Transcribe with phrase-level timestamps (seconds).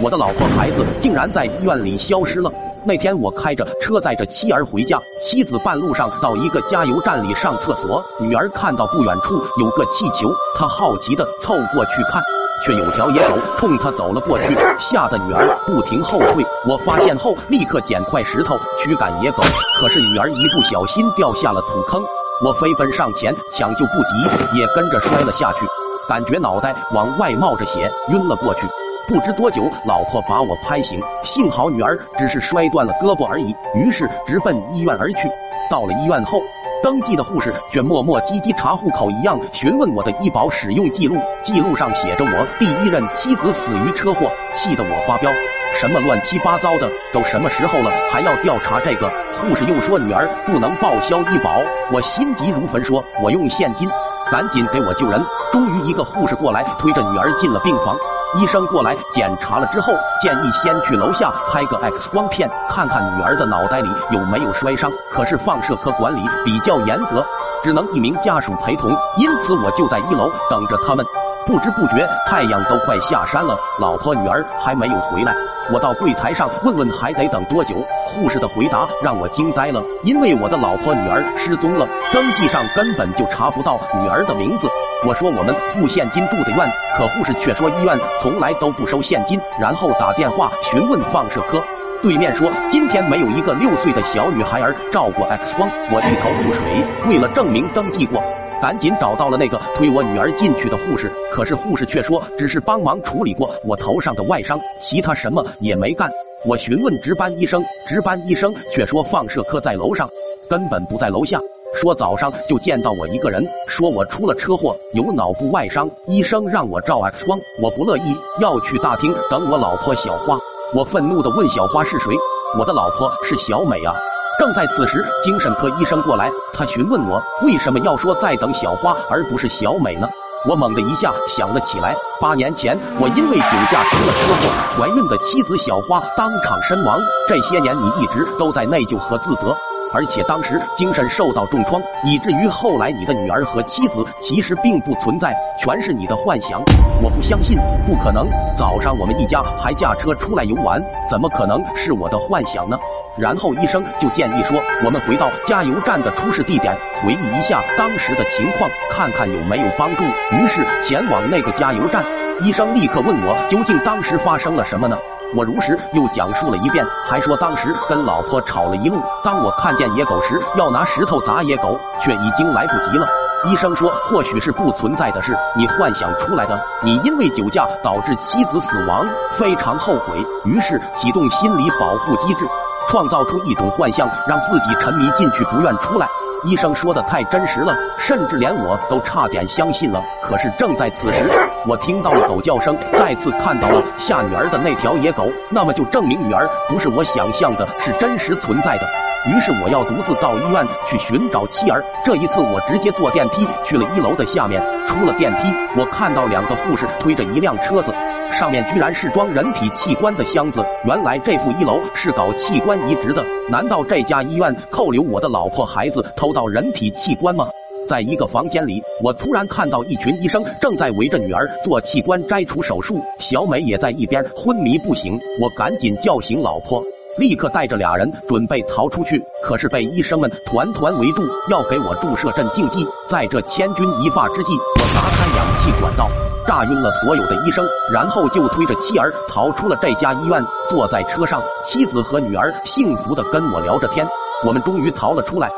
[0.00, 2.50] 我的老婆孩子竟然在医院里消失了。
[2.84, 12.22] 那天我开着车载着妻儿回家，妻子半路上到一个加油站里上厕所，女儿看到不远处有个气球，她好奇的凑过去看，
[12.64, 16.44] 却有条野狗冲她走了过去，吓得女儿不停后退。
[16.66, 19.42] 我发现后立刻捡块石头驱赶野狗，
[19.80, 22.02] 可是女儿一不小心掉下了土坑，
[22.44, 25.66] 我飞奔上前抢救不及，也跟着摔了下去，
[26.08, 28.60] 感觉脑袋往外冒着血，晕了过去。
[29.08, 35.30] 不知多久，老婆把我拍醒，幸好女儿只是摔断了胳膊而已，于是直奔医院而去。
[35.70, 36.38] 到了医院后，
[36.82, 45.32] 登记的护士却磨磨唧唧查户口一样询问我的医保使用记录，记录上写着我第一任妻子死于车祸，气得我发飙。
[45.80, 49.08] 什么乱七八糟的，都什么时候了还要调查这个？
[49.40, 53.88] 护士又说女儿不能报销医保，我心急如焚，说我用现金，
[54.30, 55.18] 赶紧给我救人。
[55.50, 57.96] 终于一个护士过来推着女儿进了病房。
[58.36, 64.90] 医生过来检查了之后，建议先去楼下拍个 X 光片，看看女儿的脑袋里有没有摔伤。
[65.10, 67.24] 可是放射科管理比较严格，
[67.64, 71.04] 只能一名家属陪同，因此我就在一楼等着他们。
[71.46, 75.34] 不知不觉，太阳都快下山了，老婆女儿还没有回来。
[75.70, 77.74] 我到柜台上问问还得等多久，
[78.06, 84.66] 护士的回答让我惊呆了，因为我的老婆女儿失踪了，登记上根本就查不到女儿的名字。
[85.06, 91.62] 我说我们付现金住的院，可护士却说医院从来都不收现金，然后打电话询问放射科，
[92.02, 95.68] 对面说今天没有一个六岁的小女孩儿照过 X 光。
[95.90, 98.22] 我一头雾水，为了证明登记过。
[98.60, 106.10] 赶紧找到了那个推我女儿进去的护士，可是护士却说只是帮忙处理过我头上的外伤，其他什么也没干。
[106.44, 110.08] 我询问值班医生，值班医生却说放射科在楼上，
[110.48, 111.40] 根本不在楼下。
[111.80, 120.38] 说早上就见到我一个人，说我出了车祸，有脑部外伤，医生让我照 X 光，我不乐意，要去大厅等我老婆小花。
[120.74, 122.12] 我愤怒的问小花是谁？
[122.58, 123.94] 我的老婆是小美啊。
[124.38, 130.06] 正在此时，精神科医生过来，他询问我为什么要说在等小花而不是小美呢？
[130.48, 139.56] 我猛地一下想了起来，八年前我因为酒驾出了车祸，怀孕的妻子小花当场身亡，这些年你一直都在内疚和自责。
[139.92, 146.60] 而且当时精神受到重创，以至于后来你的女儿和妻子其实并不存在，全是你的幻想。
[147.02, 147.56] 我不相信，
[147.86, 148.26] 不可能。
[148.56, 152.78] 早上我们一家还驾车出来游玩，怎么可能是我的幻想呢？
[153.16, 160.04] 然后医生就建议说，我们回到加油站的出事地点，回忆一下当时的情况，看看有没有帮助。
[160.32, 162.04] 于是前往那个加油站，
[162.42, 164.96] 医生立刻问我，究竟当时发生了什么呢？
[165.36, 168.98] 我如实又讲述了一遍，还说当时跟老婆吵了一路。
[169.22, 173.08] 当我看见野狗时，要拿石头砸野狗，却已经来不及了。
[173.44, 176.60] 医生说，或许是不存在的事，你幻想出来的。
[176.82, 182.44] 你因为酒驾导致妻子死亡，非常后悔，于是启动心理保护机制，
[182.88, 186.08] 创造出一种幻象，让自己沉迷进去，不愿出来。
[186.44, 187.72] 医生说的太真实了，
[188.08, 190.00] 甚至连我都差点相信了。
[190.22, 191.28] 可是正在此时，
[191.66, 198.88] 我听到了狗叫声，再次看到了吓女儿的那条野狗，那么就证明女儿不是我想象的，是真实存在的。
[199.26, 201.84] 于是我要独自到医院去寻找妻儿。
[202.02, 204.62] 这一次我直接坐电梯去了一楼的下面。
[204.86, 207.92] 出了电梯，我看到两个护士推着一辆车子。
[208.32, 213.22] 上面居然是装人体器官的箱子，原来这副一楼是搞器官移植的。
[213.50, 217.46] 难道这家医院扣留我的老婆孩子，偷盗人体器官吗？
[217.88, 225.18] 在一个房间里，我突然看到一群医生正在围着女儿做器官摘除手术，小美也在一边昏迷不醒。
[225.42, 226.82] 我赶紧叫醒老婆，
[227.16, 232.86] 立刻带着俩人准备逃出去，可是被医生们团团围住，要给我注射镇静剂。
[233.08, 236.10] 在这千钧一发之际，我砸开氧气管道。
[236.46, 240.42] 炸晕了所有的医生，然后就推着妻儿逃出了这家医院。
[240.68, 244.06] 坐在车上，妻子和女儿幸福的跟我聊着天。
[244.46, 245.50] 我们终于逃了出来。